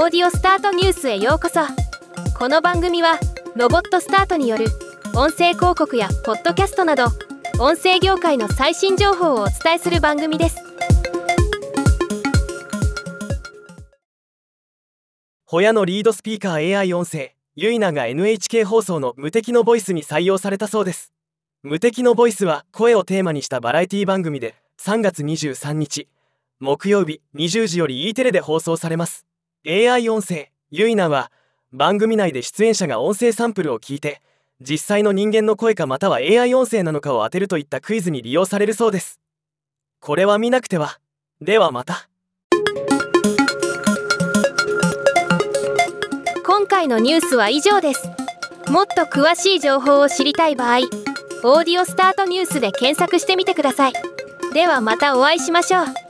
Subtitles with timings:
[0.00, 1.58] オーディオスタートニュースへようこそ。
[2.38, 3.18] この番組は
[3.56, 4.66] ロボットスタートによる
[5.16, 7.06] 音声広告やポッドキャストなど
[7.58, 10.58] 音声業界の最新情報をお伝えする番組です。
[15.46, 17.34] ホヤのリードスピーカー AI 音声。
[17.56, 21.12] ユイナが NHK 放送の無敵のボイスに採用されたそうです。
[21.64, 26.06] 無敵のボイスは声をテーマにしたバラエティ番組で3月23日
[26.60, 29.27] 木曜日20時より E テレで放送されます。
[29.66, 31.32] AI 音声ユイナは
[31.72, 34.22] 番組内で出演者が音声サンプルを聞いて
[34.60, 39.20] 実際の人間の声かまたは AI 音声なのかを当てるといったクイズに利用されるそうです。
[40.00, 40.98] これは見なくては。
[41.40, 42.08] ではまた。
[46.44, 48.08] 今回のニュースは以上です。
[48.68, 50.78] もっと詳しい情報を知りたい場合
[51.44, 53.92] オーディオスタートニュースで検索してみてください。
[54.52, 56.07] ではまたお会いしましょう。